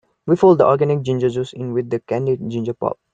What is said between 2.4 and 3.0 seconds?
ginger pulp.